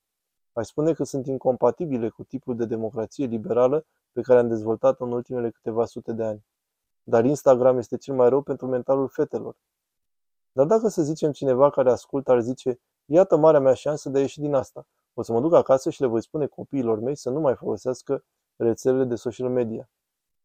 Aș 0.53 0.67
spune 0.67 0.93
că 0.93 1.03
sunt 1.03 1.27
incompatibile 1.27 2.09
cu 2.09 2.23
tipul 2.23 2.55
de 2.55 2.65
democrație 2.65 3.25
liberală 3.25 3.85
pe 4.11 4.21
care 4.21 4.39
am 4.39 4.47
dezvoltat-o 4.47 5.05
în 5.05 5.11
ultimele 5.11 5.49
câteva 5.49 5.85
sute 5.85 6.13
de 6.13 6.23
ani. 6.23 6.45
Dar 7.03 7.25
Instagram 7.25 7.77
este 7.77 7.97
cel 7.97 8.15
mai 8.15 8.29
rău 8.29 8.41
pentru 8.41 8.67
mentalul 8.67 9.07
fetelor. 9.07 9.55
Dar 10.51 10.65
dacă 10.65 10.87
să 10.87 11.01
zicem 11.01 11.31
cineva 11.31 11.69
care 11.69 11.91
ascultă 11.91 12.31
ar 12.31 12.41
zice, 12.41 12.79
iată 13.05 13.37
marea 13.37 13.59
mea 13.59 13.73
șansă 13.73 14.09
de 14.09 14.17
a 14.17 14.21
ieși 14.21 14.39
din 14.39 14.53
asta, 14.53 14.87
o 15.13 15.21
să 15.21 15.31
mă 15.31 15.41
duc 15.41 15.53
acasă 15.53 15.89
și 15.89 16.01
le 16.01 16.07
voi 16.07 16.21
spune 16.21 16.47
copiilor 16.47 16.99
mei 16.99 17.15
să 17.15 17.29
nu 17.29 17.39
mai 17.39 17.55
folosească 17.55 18.23
rețelele 18.55 19.03
de 19.03 19.15
social 19.15 19.49
media. 19.49 19.89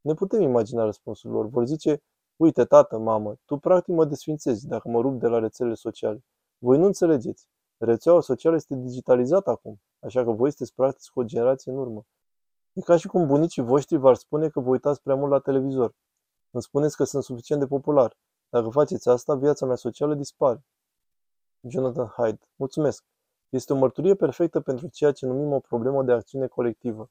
Ne 0.01 0.15
putem 0.15 0.41
imagina 0.41 0.85
răspunsul 0.85 1.31
lor. 1.31 1.47
Vor 1.47 1.65
zice, 1.65 2.03
uite, 2.37 2.65
tată, 2.65 2.99
mamă, 2.99 3.37
tu 3.45 3.57
practic 3.57 3.95
mă 3.95 4.05
desfințezi 4.05 4.67
dacă 4.67 4.89
mă 4.89 5.01
rup 5.01 5.21
de 5.21 5.27
la 5.27 5.39
rețelele 5.39 5.75
sociale. 5.75 6.25
Voi 6.59 6.79
nu 6.79 6.87
înțelegeți. 6.87 7.49
Rețeaua 7.79 8.21
socială 8.21 8.57
este 8.57 8.75
digitalizată 8.75 9.51
acum, 9.51 9.81
așa 10.01 10.25
că 10.25 10.31
voi 10.31 10.49
sunteți 10.49 10.75
practic 10.75 11.11
cu 11.13 11.21
o 11.21 11.25
generație 11.25 11.73
în 11.73 11.79
urmă. 11.79 12.07
E 12.73 12.81
ca 12.81 12.97
și 12.97 13.07
cum 13.07 13.27
bunicii 13.27 13.63
voștri 13.63 13.97
v-ar 13.97 14.15
spune 14.15 14.49
că 14.49 14.61
vă 14.61 14.69
uitați 14.69 15.03
prea 15.03 15.15
mult 15.15 15.31
la 15.31 15.39
televizor. 15.39 15.95
Îmi 16.51 16.63
spuneți 16.63 16.97
că 16.97 17.05
sunt 17.05 17.23
suficient 17.23 17.61
de 17.61 17.67
popular. 17.67 18.17
Dacă 18.49 18.69
faceți 18.69 19.09
asta, 19.09 19.35
viața 19.35 19.67
mea 19.67 19.75
socială 19.75 20.15
dispare. 20.15 20.65
Jonathan 21.61 22.07
Hyde. 22.07 22.41
Mulțumesc. 22.57 23.05
Este 23.49 23.73
o 23.73 23.77
mărturie 23.77 24.15
perfectă 24.15 24.61
pentru 24.61 24.87
ceea 24.89 25.13
ce 25.13 25.27
numim 25.27 25.53
o 25.53 25.59
problemă 25.59 26.03
de 26.03 26.13
acțiune 26.13 26.47
colectivă. 26.47 27.11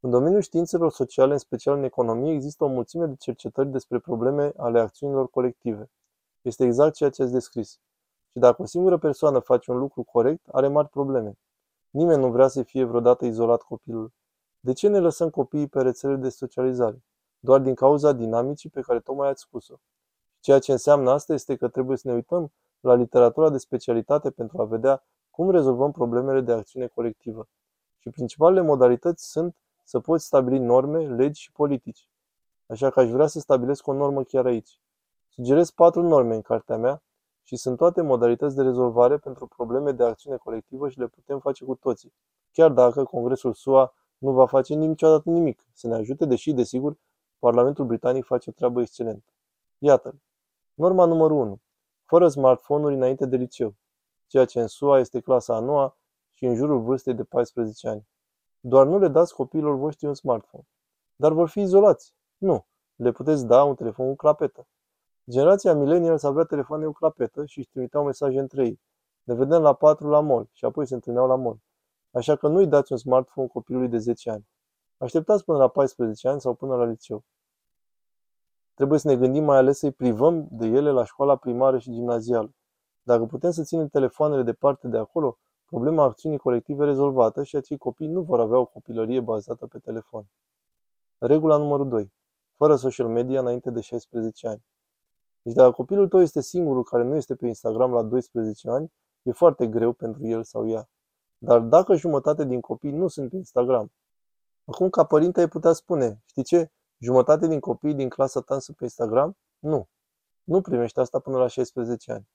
În 0.00 0.10
domeniul 0.10 0.40
științelor 0.40 0.90
sociale, 0.90 1.32
în 1.32 1.38
special 1.38 1.76
în 1.76 1.84
economie, 1.84 2.32
există 2.32 2.64
o 2.64 2.68
mulțime 2.68 3.06
de 3.06 3.14
cercetări 3.18 3.68
despre 3.68 3.98
probleme 3.98 4.52
ale 4.56 4.80
acțiunilor 4.80 5.30
colective. 5.30 5.90
Este 6.42 6.64
exact 6.64 6.94
ceea 6.94 7.10
ce 7.10 7.22
ați 7.22 7.32
descris. 7.32 7.70
Și 8.30 8.38
dacă 8.38 8.62
o 8.62 8.64
singură 8.64 8.98
persoană 8.98 9.38
face 9.38 9.70
un 9.70 9.78
lucru 9.78 10.02
corect, 10.02 10.48
are 10.52 10.68
mari 10.68 10.88
probleme. 10.88 11.38
Nimeni 11.90 12.20
nu 12.20 12.30
vrea 12.30 12.48
să 12.48 12.62
fie 12.62 12.84
vreodată 12.84 13.24
izolat 13.24 13.62
copilul. 13.62 14.12
De 14.60 14.72
ce 14.72 14.88
ne 14.88 14.98
lăsăm 14.98 15.30
copiii 15.30 15.68
pe 15.68 15.82
rețelele 15.82 16.18
de 16.18 16.28
socializare? 16.28 17.02
Doar 17.38 17.60
din 17.60 17.74
cauza 17.74 18.12
dinamicii 18.12 18.70
pe 18.70 18.80
care 18.80 19.00
tocmai 19.00 19.28
ați 19.28 19.42
spus-o. 19.42 19.74
Ceea 20.40 20.58
ce 20.58 20.72
înseamnă 20.72 21.10
asta 21.10 21.32
este 21.32 21.56
că 21.56 21.68
trebuie 21.68 21.96
să 21.96 22.08
ne 22.08 22.14
uităm 22.14 22.52
la 22.80 22.94
literatura 22.94 23.50
de 23.50 23.58
specialitate 23.58 24.30
pentru 24.30 24.60
a 24.60 24.64
vedea 24.64 25.04
cum 25.40 25.50
rezolvăm 25.50 25.90
problemele 25.90 26.40
de 26.40 26.52
acțiune 26.52 26.86
colectivă. 26.86 27.48
Și 27.98 28.10
principalele 28.10 28.60
modalități 28.60 29.30
sunt 29.30 29.56
să 29.84 30.00
poți 30.00 30.24
stabili 30.24 30.58
norme, 30.58 31.06
legi 31.06 31.40
și 31.40 31.52
politici. 31.52 32.08
Așa 32.66 32.90
că 32.90 33.00
aș 33.00 33.10
vrea 33.10 33.26
să 33.26 33.38
stabilesc 33.38 33.86
o 33.86 33.92
normă 33.92 34.22
chiar 34.22 34.46
aici. 34.46 34.80
Sugerez 35.28 35.70
patru 35.70 36.02
norme 36.02 36.34
în 36.34 36.40
cartea 36.40 36.76
mea 36.76 37.02
și 37.42 37.56
sunt 37.56 37.76
toate 37.76 38.02
modalități 38.02 38.56
de 38.56 38.62
rezolvare 38.62 39.18
pentru 39.18 39.46
probleme 39.46 39.92
de 39.92 40.04
acțiune 40.04 40.36
colectivă 40.36 40.88
și 40.88 40.98
le 40.98 41.06
putem 41.06 41.38
face 41.38 41.64
cu 41.64 41.74
toții, 41.74 42.12
chiar 42.52 42.70
dacă 42.70 43.04
Congresul 43.04 43.52
SUA 43.52 43.94
nu 44.18 44.32
va 44.32 44.46
face 44.46 44.74
niciodată 44.74 45.30
nimic 45.30 45.66
să 45.72 45.86
ne 45.86 45.94
ajute, 45.94 46.24
deși, 46.24 46.52
desigur, 46.52 46.96
Parlamentul 47.38 47.84
Britanic 47.84 48.24
face 48.24 48.50
o 48.50 48.52
treabă 48.52 48.80
excelentă. 48.80 49.32
Iată-l. 49.78 50.20
Norma 50.74 51.04
numărul 51.04 51.36
1. 51.36 51.60
Fără 52.04 52.28
smartphone-uri 52.28 52.94
înainte 52.94 53.26
de 53.26 53.36
liceu, 53.36 53.74
ceea 54.30 54.44
ce 54.44 54.60
în 54.60 54.66
SUA 54.66 54.98
este 54.98 55.20
clasa 55.20 55.54
a 55.54 55.60
noua 55.60 55.96
și 56.32 56.44
în 56.44 56.54
jurul 56.54 56.80
vârstei 56.80 57.14
de 57.14 57.24
14 57.24 57.88
ani. 57.88 58.08
Doar 58.60 58.86
nu 58.86 58.98
le 58.98 59.08
dați 59.08 59.34
copiilor 59.34 59.74
voștri 59.74 60.06
un 60.06 60.14
smartphone. 60.14 60.66
Dar 61.16 61.32
vor 61.32 61.48
fi 61.48 61.60
izolați. 61.60 62.14
Nu. 62.36 62.66
Le 62.94 63.12
puteți 63.12 63.46
da 63.46 63.64
un 63.64 63.74
telefon 63.74 64.08
cu 64.08 64.14
clapetă. 64.14 64.68
Generația 65.30 65.74
millennials 65.74 66.22
avea 66.22 66.44
telefoane 66.44 66.84
cu 66.84 66.92
clapetă 66.92 67.44
și 67.44 67.58
își 67.58 67.68
trimiteau 67.68 68.04
mesaje 68.04 68.38
între 68.38 68.64
ei. 68.64 68.80
Ne 69.22 69.34
vedem 69.34 69.62
la 69.62 69.72
4 69.72 70.08
la 70.08 70.20
mall 70.20 70.48
și 70.52 70.64
apoi 70.64 70.86
se 70.86 70.94
întâlneau 70.94 71.26
la 71.26 71.36
mall. 71.36 71.58
Așa 72.10 72.36
că 72.36 72.48
nu-i 72.48 72.66
dați 72.66 72.92
un 72.92 72.98
smartphone 72.98 73.46
copilului 73.46 73.88
de 73.88 73.98
10 73.98 74.30
ani. 74.30 74.48
Așteptați 74.96 75.44
până 75.44 75.58
la 75.58 75.68
14 75.68 76.28
ani 76.28 76.40
sau 76.40 76.54
până 76.54 76.76
la 76.76 76.84
liceu. 76.84 77.24
Trebuie 78.74 78.98
să 78.98 79.08
ne 79.08 79.16
gândim 79.16 79.44
mai 79.44 79.56
ales 79.56 79.78
să-i 79.78 79.92
privăm 79.92 80.48
de 80.50 80.66
ele 80.66 80.90
la 80.90 81.04
școala 81.04 81.36
primară 81.36 81.78
și 81.78 81.92
gimnazială. 81.92 82.54
Dacă 83.10 83.24
putem 83.24 83.50
să 83.50 83.62
ținem 83.62 83.88
telefoanele 83.88 84.42
departe 84.42 84.88
de 84.88 84.96
acolo, 84.98 85.38
problema 85.64 86.04
acțiunii 86.04 86.38
colective 86.38 86.84
rezolvată 86.84 87.42
și 87.42 87.56
acei 87.56 87.78
copii 87.78 88.06
nu 88.06 88.22
vor 88.22 88.40
avea 88.40 88.58
o 88.58 88.64
copilărie 88.64 89.20
bazată 89.20 89.66
pe 89.66 89.78
telefon. 89.78 90.26
Regula 91.18 91.56
numărul 91.56 91.88
2. 91.88 92.12
Fără 92.56 92.76
social 92.76 93.08
media 93.08 93.40
înainte 93.40 93.70
de 93.70 93.80
16 93.80 94.48
ani. 94.48 94.64
Deci 95.42 95.54
dacă 95.54 95.70
copilul 95.70 96.08
tău 96.08 96.20
este 96.20 96.40
singurul 96.40 96.84
care 96.84 97.02
nu 97.02 97.14
este 97.14 97.34
pe 97.34 97.46
Instagram 97.46 97.92
la 97.92 98.02
12 98.02 98.70
ani, 98.70 98.92
e 99.22 99.32
foarte 99.32 99.66
greu 99.66 99.92
pentru 99.92 100.26
el 100.26 100.42
sau 100.42 100.68
ea. 100.68 100.88
Dar 101.38 101.60
dacă 101.60 101.94
jumătate 101.94 102.44
din 102.44 102.60
copii 102.60 102.92
nu 102.92 103.08
sunt 103.08 103.30
pe 103.30 103.36
Instagram, 103.36 103.92
acum 104.64 104.90
ca 104.90 105.04
părinte 105.04 105.40
ai 105.40 105.48
putea 105.48 105.72
spune, 105.72 106.22
știi 106.26 106.42
ce, 106.42 106.70
jumătate 106.98 107.46
din 107.46 107.60
copiii 107.60 107.94
din 107.94 108.08
clasa 108.08 108.40
ta 108.40 108.58
sunt 108.58 108.76
pe 108.76 108.84
Instagram? 108.84 109.36
Nu. 109.58 109.88
Nu 110.44 110.60
primești 110.60 110.98
asta 110.98 111.18
până 111.18 111.38
la 111.38 111.46
16 111.46 112.12
ani. 112.12 112.28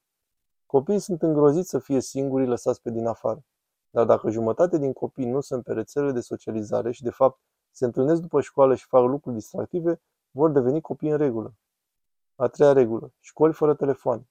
Copiii 0.66 1.00
sunt 1.00 1.22
îngroziți 1.22 1.70
să 1.70 1.80
fie 1.80 2.02
singurii 2.02 2.48
lăsați 2.48 2.82
pe 2.82 2.90
din 2.90 3.06
afară. 3.06 3.44
Dar 3.90 4.06
dacă 4.06 4.30
jumătate 4.30 4.78
din 4.78 4.94
copii 4.94 5.26
nu 5.26 5.42
sunt 5.42 5.64
pe 5.64 5.74
rețelele 5.74 6.12
de 6.12 6.20
socializare 6.20 6.92
și, 6.92 7.04
de 7.04 7.10
fapt, 7.10 7.40
se 7.72 7.86
întâlnesc 7.86 8.22
după 8.22 8.42
școală 8.42 8.76
și 8.76 8.86
fac 8.86 9.06
lucruri 9.06 9.36
distractive, 9.36 10.02
vor 10.32 10.52
deveni 10.52 10.82
copii 10.82 11.10
în 11.10 11.18
regulă. 11.18 11.54
A 12.36 12.48
treia 12.48 12.74
regulă. 12.74 13.14
Școli 13.20 13.54
fără 13.54 13.74
telefoane. 13.74 14.28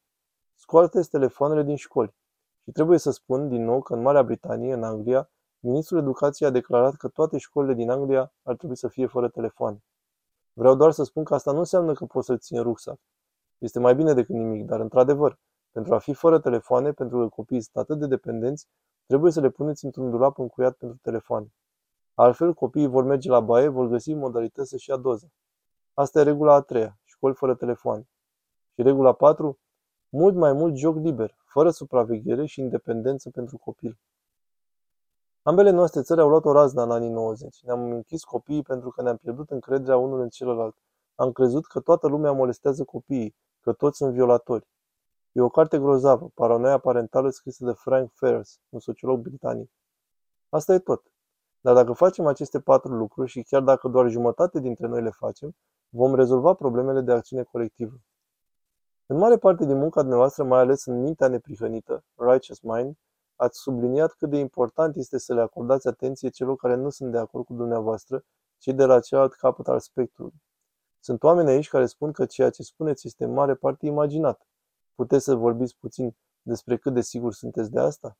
Scoateți 0.55 1.11
telefoanele 1.11 1.63
din 1.63 1.77
școli. 1.77 2.15
Și 2.63 2.71
trebuie 2.71 2.99
să 2.99 3.11
spun 3.11 3.49
din 3.49 3.65
nou 3.65 3.83
că 3.83 3.95
în 3.95 4.03
Marea 4.03 4.23
Britanie, 4.23 4.73
în 4.73 4.83
Anglia, 4.83 5.31
Ministrul 5.59 5.99
Educației 5.99 6.49
a 6.49 6.53
declarat 6.53 6.95
că 6.95 7.09
toate 7.09 7.39
școlile 7.39 7.75
din 7.75 7.91
Anglia 7.91 8.33
ar 8.43 8.57
trebui 8.57 8.77
să 8.77 8.89
fie 8.89 9.07
fără 9.07 9.29
telefoane. 9.29 9.85
Vreau 10.53 10.75
doar 10.75 10.91
să 10.91 11.05
spun 11.05 11.25
că 11.25 11.35
asta 11.35 11.53
nu 11.53 11.59
înseamnă 11.59 11.93
că 11.93 12.05
poți 12.05 12.27
să-l 12.27 12.39
ții 12.39 12.57
în 12.57 12.63
rucsac. 12.63 12.99
Este 13.59 13.79
mai 13.79 13.95
bine 13.95 14.13
decât 14.15 14.35
nimic, 14.35 14.67
dar 14.67 14.81
într-adevăr, 14.81 15.39
pentru 15.75 15.95
a 15.95 15.99
fi 15.99 16.13
fără 16.13 16.39
telefoane, 16.39 16.93
pentru 16.93 17.19
că 17.19 17.29
copiii 17.29 17.61
sunt 17.61 17.77
atât 17.77 17.99
de 17.99 18.07
dependenți, 18.07 18.69
trebuie 19.07 19.33
să 19.33 19.41
le 19.41 19.51
puneți 19.51 19.85
într-un 19.85 20.11
dulap 20.11 20.39
încuiat 20.39 20.77
pentru 20.77 20.99
telefoane. 21.03 21.53
Altfel, 22.15 22.55
copiii 22.55 22.87
vor 22.87 23.05
merge 23.05 23.31
la 23.31 23.41
baie, 23.41 23.69
vor 23.69 23.87
găsi 23.87 24.15
modalități 24.15 24.69
să-și 24.69 24.91
ia 24.91 24.97
doza. 24.97 25.27
Asta 25.95 26.21
e 26.21 26.23
regula 26.23 26.55
a 26.55 26.61
treia, 26.61 26.99
școli 27.05 27.35
fără 27.35 27.55
telefoane. 27.55 28.09
Și 28.75 28.83
regula 28.83 29.13
4, 29.13 29.59
mult 30.09 30.35
mai 30.35 30.53
mult 30.53 30.77
joc 30.77 30.97
liber, 30.97 31.37
fără 31.45 31.71
supraveghere 31.71 32.47
și 32.47 32.61
independență 32.61 33.31
pentru 33.31 33.59
copil. 33.59 33.99
Ambele 35.43 35.71
noastre 35.71 36.03
țări 36.03 36.21
au 36.21 36.29
luat 36.29 36.45
o 36.45 36.53
razna 36.53 36.83
în 36.83 36.91
anii 36.91 37.11
90. 37.11 37.63
Ne-am 37.63 37.91
închis 37.91 38.25
copiii 38.25 38.63
pentru 38.63 38.91
că 38.91 39.03
ne-am 39.03 39.17
pierdut 39.17 39.51
încrederea 39.51 39.97
unul 39.97 40.21
în 40.21 40.29
celălalt. 40.29 40.77
Am 41.15 41.33
crezut 41.33 41.67
că 41.67 41.81
toată 41.81 42.07
lumea 42.07 42.33
molestează 42.33 42.85
copiii, 42.85 43.37
că 43.61 43.73
toți 43.73 43.97
sunt 43.97 44.13
violatori. 44.13 44.67
E 45.37 45.41
o 45.41 45.49
carte 45.49 45.79
grozavă, 45.79 46.31
Paranoia 46.35 46.79
parentală 46.79 47.31
scrisă 47.31 47.65
de 47.65 47.73
Frank 47.73 48.11
Ferris, 48.15 48.61
un 48.69 48.81
sociolog 48.81 49.21
britanic. 49.21 49.71
Asta 50.49 50.75
e 50.75 50.79
tot. 50.79 51.03
Dar 51.61 51.75
dacă 51.75 51.93
facem 51.93 52.27
aceste 52.27 52.61
patru 52.61 52.95
lucruri 52.95 53.31
și 53.31 53.43
chiar 53.43 53.63
dacă 53.63 53.89
doar 53.89 54.09
jumătate 54.09 54.61
dintre 54.61 54.87
noi 54.87 55.03
le 55.03 55.11
facem, 55.11 55.57
vom 55.89 56.15
rezolva 56.15 56.55
problemele 56.55 57.01
de 57.01 57.13
acțiune 57.13 57.43
colectivă. 57.43 58.01
În 59.07 59.17
mare 59.17 59.37
parte 59.37 59.67
din 59.67 59.79
munca 59.79 60.01
dumneavoastră, 60.01 60.45
mai 60.45 60.61
ales 60.61 60.85
în 60.85 61.01
mintea 61.01 61.29
neprihănită, 61.29 62.05
Righteous 62.17 62.61
Mind, 62.61 62.97
ați 63.37 63.59
subliniat 63.59 64.13
cât 64.13 64.31
de 64.31 64.37
important 64.37 64.97
este 64.97 65.19
să 65.19 65.35
le 65.35 65.41
acordați 65.41 65.89
atenție 65.89 66.29
celor 66.29 66.57
care 66.57 66.75
nu 66.75 66.91
sunt 66.91 67.13
de 67.13 67.19
acord 67.19 67.45
cu 67.45 67.55
dumneavoastră, 67.55 68.25
cei 68.59 68.73
de 68.73 68.85
la 68.85 69.01
celălalt 69.01 69.33
capăt 69.33 69.69
al 69.69 69.81
spectrului. 69.81 70.43
Sunt 71.01 71.23
oameni 71.23 71.51
aici 71.51 71.69
care 71.69 71.87
spun 71.87 72.13
că 72.13 72.27
ceea 72.27 72.51
ce 72.51 72.63
spuneți 72.63 73.07
este 73.07 73.25
în 73.25 73.33
mare 73.33 73.55
parte 73.55 73.87
imaginat. 73.87 74.47
Puteți 74.95 75.25
să 75.25 75.35
vorbiți 75.35 75.77
puțin 75.77 76.17
despre 76.43 76.77
cât 76.77 76.95
de 76.95 77.01
sigur 77.01 77.33
sunteți 77.33 77.71
de 77.71 77.81
asta? 77.81 78.17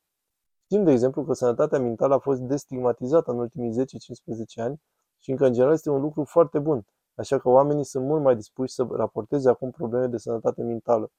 Știm, 0.63 0.83
de 0.83 0.91
exemplu, 0.91 1.23
că 1.23 1.33
sănătatea 1.33 1.79
mentală 1.79 2.13
a 2.13 2.19
fost 2.19 2.41
destigmatizată 2.41 3.31
în 3.31 3.37
ultimii 3.37 3.71
10-15 3.71 3.83
ani 4.55 4.81
și 5.19 5.31
încă 5.31 5.45
în 5.45 5.53
general 5.53 5.73
este 5.73 5.89
un 5.89 6.01
lucru 6.01 6.23
foarte 6.23 6.59
bun, 6.59 6.85
așa 7.15 7.39
că 7.39 7.49
oamenii 7.49 7.85
sunt 7.85 8.05
mult 8.05 8.23
mai 8.23 8.35
dispuși 8.35 8.73
să 8.73 8.87
raporteze 8.91 9.49
acum 9.49 9.71
probleme 9.71 10.07
de 10.07 10.17
sănătate 10.17 10.63
mentală. 10.63 11.11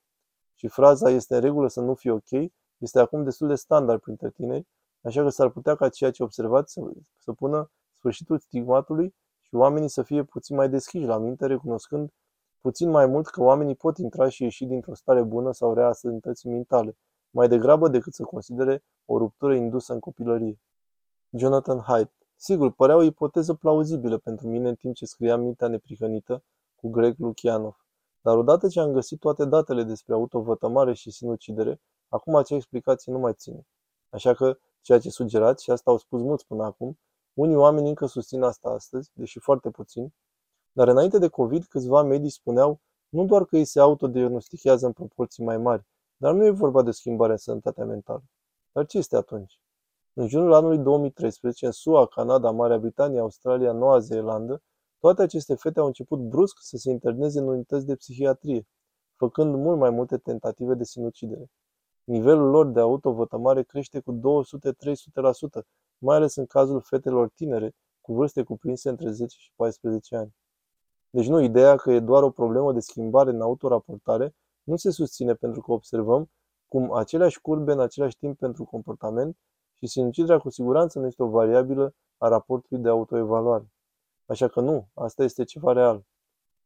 Și 0.55 0.69
fraza 0.69 1.11
este 1.11 1.35
în 1.35 1.41
regulă 1.41 1.69
să 1.69 1.81
nu 1.81 1.95
fie 1.95 2.11
ok 2.11 2.51
este 2.79 3.01
acum 3.01 3.25
destul 3.25 3.49
de 3.49 3.55
standard 3.55 4.01
printre 4.01 4.31
tineri, 4.31 4.67
așa 5.01 5.23
că 5.23 5.29
s-ar 5.29 5.51
putea 5.51 5.75
ca 5.75 5.89
ceea 5.89 6.11
ce 6.11 6.23
observați 6.23 6.73
să, 6.73 6.81
să 7.19 7.33
pună 7.33 7.71
sfârșitul 7.99 8.39
stigmatului 8.39 9.15
și 9.41 9.55
oamenii 9.55 9.89
să 9.89 10.03
fie 10.03 10.25
puțin 10.25 10.57
mai 10.57 10.69
deschiși 10.69 11.05
la 11.05 11.19
minte, 11.19 11.47
recunoscând 11.47 12.11
puțin 12.66 12.90
mai 12.90 13.06
mult 13.06 13.26
că 13.26 13.42
oamenii 13.42 13.75
pot 13.75 13.99
intra 13.99 14.28
și 14.28 14.42
ieși 14.42 14.64
dintr-o 14.64 14.94
stare 14.94 15.23
bună 15.23 15.52
sau 15.52 15.75
rea 15.75 15.87
a 15.87 15.92
sănătății 15.92 16.50
mentale, 16.50 16.96
mai 17.30 17.49
degrabă 17.49 17.88
decât 17.88 18.14
să 18.14 18.23
considere 18.23 18.85
o 19.04 19.18
ruptură 19.18 19.54
indusă 19.54 19.92
în 19.92 19.99
copilărie. 19.99 20.61
Jonathan 21.30 21.80
Haidt 21.80 22.12
Sigur, 22.37 22.73
părea 22.73 22.96
o 22.96 23.02
ipoteză 23.02 23.54
plauzibilă 23.54 24.18
pentru 24.18 24.49
mine 24.49 24.68
în 24.68 24.75
timp 24.75 24.94
ce 24.94 25.06
scriam 25.06 25.40
mintea 25.40 25.68
neprihănită 25.68 26.42
cu 26.75 26.88
Greg 26.88 27.14
Lukianov. 27.18 27.87
Dar 28.20 28.37
odată 28.37 28.68
ce 28.68 28.80
am 28.80 28.92
găsit 28.92 29.20
toate 29.20 29.44
datele 29.44 29.82
despre 29.82 30.14
autovătămare 30.14 30.92
și 30.92 31.11
sinucidere, 31.11 31.80
acum 32.08 32.35
acea 32.35 32.54
explicație 32.54 33.12
nu 33.12 33.18
mai 33.18 33.35
ține. 33.35 33.66
Așa 34.08 34.35
că, 34.35 34.58
ceea 34.80 34.99
ce 34.99 35.11
sugerați, 35.11 35.62
și 35.62 35.70
asta 35.70 35.90
au 35.90 35.96
spus 35.96 36.20
mulți 36.20 36.46
până 36.46 36.64
acum, 36.64 36.99
Unii 37.35 37.56
oameni 37.56 37.88
încă 37.88 38.06
susțin 38.06 38.42
asta 38.42 38.68
astăzi, 38.68 39.11
deși 39.14 39.38
foarte 39.38 39.70
puțin, 39.70 40.12
dar 40.76 40.88
înainte 40.88 41.18
de 41.18 41.28
COVID, 41.28 41.64
câțiva 41.64 42.02
medici 42.02 42.33
spuneau 42.33 42.80
nu 43.09 43.25
doar 43.25 43.45
că 43.45 43.56
ei 43.56 43.64
se 43.64 43.80
autodiagnostichează 43.80 44.87
în 44.87 44.92
proporții 44.92 45.45
mai 45.45 45.59
mari, 45.59 45.87
dar 46.16 46.35
nu 46.35 46.45
e 46.45 46.50
vorba 46.50 46.83
de 46.83 46.90
schimbare 46.90 47.33
în 47.33 47.38
sănătatea 47.38 47.85
mentală. 47.85 48.23
Dar 48.73 48.87
ce 48.87 48.99
este 48.99 49.16
atunci? 49.16 49.61
În 50.12 50.28
junul 50.28 50.52
anului 50.52 50.78
2013, 50.78 51.66
în 51.66 51.73
SUA, 51.73 52.06
Canada, 52.06 52.50
Marea 52.50 52.78
Britanie, 52.78 53.18
Australia, 53.18 53.73
Noua 53.73 53.99
Zeelandă, 53.99 54.62
toate 54.99 55.23
aceste 55.23 55.54
fete 55.54 55.80
au 55.80 55.87
început 55.87 56.18
brusc 56.18 56.56
să 56.61 56.76
se 56.76 56.90
interneze 56.90 57.38
în 57.38 57.49
unități 57.49 57.87
de 57.87 57.95
psihiatrie, 57.95 58.66
făcând 59.16 59.54
mult 59.54 59.78
mai 59.78 59.90
multe 59.90 60.16
tentative 60.16 60.75
de 60.75 60.85
sinucidere. 60.85 61.47
Nivelul 62.04 62.50
lor 62.50 62.66
de 62.66 62.80
autovătămare 62.80 63.62
crește 63.62 64.00
cu 64.00 64.21
200-300%, 65.61 65.62
mai 65.99 66.16
ales 66.16 66.37
în 66.37 66.47
cazul 66.47 66.80
fetelor 66.80 67.28
tinere, 67.28 67.75
cu 68.00 68.14
vârste 68.14 68.42
cuprinse 68.42 68.88
între 68.88 69.11
10 69.11 69.37
și 69.38 69.52
14 69.56 70.16
ani. 70.16 70.35
Deci 71.11 71.29
nu, 71.29 71.41
ideea 71.41 71.77
că 71.77 71.93
e 71.93 72.01
doar 72.01 72.23
o 72.23 72.31
problemă 72.31 72.73
de 72.73 72.81
schimbare 72.81 73.31
în 73.31 73.41
autoraportare 73.41 74.35
nu 74.63 74.77
se 74.77 74.91
susține 74.91 75.35
pentru 75.35 75.61
că 75.61 75.73
observăm 75.73 76.31
cum 76.69 76.93
aceleași 76.93 77.41
curbe 77.41 77.73
în 77.73 77.81
același 77.81 78.17
timp 78.17 78.39
pentru 78.39 78.65
comportament 78.65 79.37
și 79.75 79.87
sinuciderea 79.87 80.39
cu 80.39 80.51
siguranță 80.51 80.99
nu 80.99 81.07
este 81.07 81.23
o 81.23 81.29
variabilă 81.29 81.95
a 82.19 82.29
raportului 82.29 82.83
de 82.83 82.89
autoevaluare. 82.89 83.73
Așa 84.27 84.49
că 84.49 84.61
nu, 84.61 84.89
asta 84.95 85.25
este 85.25 85.45
ceva 85.45 85.73
real. 85.73 86.05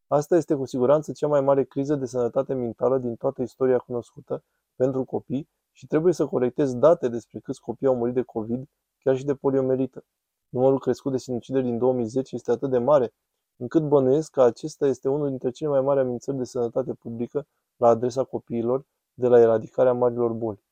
Asta 0.07 0.37
este 0.37 0.55
cu 0.55 0.65
siguranță 0.65 1.13
cea 1.13 1.27
mai 1.27 1.41
mare 1.41 1.65
criză 1.65 1.95
de 1.95 2.07
sănătate 2.07 2.55
mentală 2.55 2.99
din 2.99 3.17
toată 3.17 3.43
istoria 3.43 3.79
cunoscută 3.79 4.45
pentru 4.77 5.05
copii 5.05 5.49
și 5.73 5.87
trebuie 5.87 6.13
să 6.13 6.27
colectez 6.27 6.75
date 6.75 7.09
despre 7.09 7.39
câți 7.39 7.61
copii 7.61 7.87
au 7.87 7.97
murit 7.97 8.15
de 8.15 8.23
COVID, 8.23 8.69
chiar 8.99 9.17
și 9.17 9.25
de 9.25 9.35
poliomelită. 9.35 10.05
Numărul 10.49 10.79
crescut 10.79 11.13
de 11.13 11.19
sinucideri 11.19 11.65
din 11.65 11.79
2010 11.79 12.35
este 12.35 12.51
atât 12.51 12.71
de 12.71 12.79
mare, 12.79 13.15
încât 13.61 13.89
bănuiesc 13.89 14.31
că 14.31 14.43
acesta 14.43 14.87
este 14.87 15.09
unul 15.09 15.29
dintre 15.29 15.51
cele 15.51 15.71
mai 15.71 15.81
mari 15.81 16.01
amenințări 16.01 16.37
de 16.37 16.45
sănătate 16.45 16.95
publică 16.95 17.47
la 17.77 17.89
adresa 17.89 18.25
copiilor 18.25 18.85
de 19.15 19.29
la 19.29 19.41
eradicarea 19.41 19.93
marilor 19.93 20.33
boli. 20.33 20.65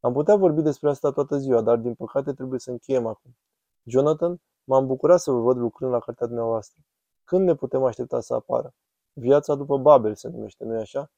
Am 0.00 0.12
putea 0.12 0.36
vorbi 0.36 0.62
despre 0.62 0.88
asta 0.88 1.10
toată 1.10 1.36
ziua, 1.36 1.60
dar 1.60 1.76
din 1.76 1.94
păcate 1.94 2.32
trebuie 2.32 2.60
să 2.60 2.70
încheiem 2.70 3.06
acum. 3.06 3.36
Jonathan, 3.84 4.40
m-am 4.64 4.86
bucurat 4.86 5.20
să 5.20 5.30
vă 5.30 5.40
văd 5.40 5.56
lucrând 5.56 5.92
la 5.92 5.98
cartea 5.98 6.26
dumneavoastră. 6.26 6.82
Când 7.24 7.44
ne 7.44 7.54
putem 7.54 7.84
aștepta 7.84 8.20
să 8.20 8.34
apară? 8.34 8.74
Viața 9.12 9.54
după 9.54 9.78
Babel 9.78 10.14
se 10.14 10.28
numește, 10.28 10.64
nu-i 10.64 10.80
așa? 10.80 11.10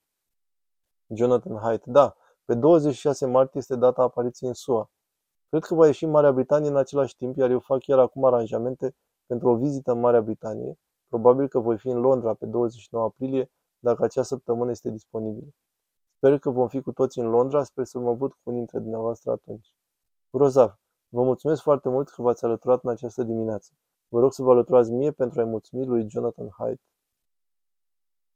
Jonathan 1.06 1.58
Haidt, 1.58 1.87
da, 1.87 2.16
pe 2.44 2.54
26 2.54 3.26
martie 3.26 3.60
este 3.60 3.76
data 3.76 4.02
apariției 4.02 4.49
în 4.49 4.54
SUA. 4.54 4.90
Cred 5.49 5.64
că 5.64 5.75
va 5.75 5.87
ieși 5.87 6.04
în 6.04 6.10
Marea 6.10 6.32
Britanie 6.32 6.68
în 6.68 6.76
același 6.76 7.16
timp, 7.16 7.37
iar 7.37 7.50
eu 7.50 7.58
fac 7.58 7.80
chiar 7.80 7.99
acum 7.99 8.25
aranjamente 8.25 8.94
pentru 9.30 9.49
o 9.49 9.56
vizită 9.56 9.92
în 9.92 10.00
Marea 10.00 10.20
Britanie. 10.20 10.78
Probabil 11.08 11.49
că 11.49 11.58
voi 11.58 11.78
fi 11.78 11.88
în 11.88 12.00
Londra 12.00 12.34
pe 12.34 12.46
29 12.46 13.04
aprilie, 13.04 13.50
dacă 13.78 14.04
acea 14.04 14.22
săptămână 14.22 14.70
este 14.70 14.90
disponibilă. 14.90 15.50
Sper 16.16 16.38
că 16.38 16.50
vom 16.50 16.68
fi 16.68 16.80
cu 16.80 16.92
toți 16.92 17.18
în 17.18 17.28
Londra, 17.28 17.62
sper 17.62 17.84
să 17.84 17.99
mă 17.99 18.12
văd 18.14 18.30
cu 18.32 18.40
unii 18.42 18.58
dintre 18.58 18.78
dumneavoastră 18.78 19.30
atunci. 19.30 19.75
Grozav, 20.30 20.78
vă 21.08 21.22
mulțumesc 21.22 21.62
foarte 21.62 21.88
mult 21.88 22.08
că 22.08 22.22
v-ați 22.22 22.44
alăturat 22.44 22.82
în 22.84 22.90
această 22.90 23.22
dimineață. 23.22 23.72
Vă 24.08 24.20
rog 24.20 24.32
să 24.32 24.42
vă 24.42 24.50
alăturați 24.50 24.90
mie 24.90 25.10
pentru 25.10 25.40
a-i 25.40 25.46
mulțumi 25.46 25.87
lui 25.87 26.08
Jonathan 26.08 26.49
Haidt 26.58 26.82